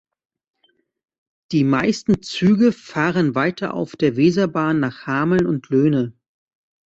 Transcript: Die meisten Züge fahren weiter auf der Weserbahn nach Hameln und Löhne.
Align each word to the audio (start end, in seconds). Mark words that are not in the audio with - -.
Die 1.51 1.63
meisten 1.63 2.23
Züge 2.23 2.71
fahren 2.71 3.35
weiter 3.35 3.75
auf 3.75 3.95
der 3.95 4.15
Weserbahn 4.15 4.79
nach 4.79 5.05
Hameln 5.05 5.45
und 5.45 5.69
Löhne. 5.69 6.13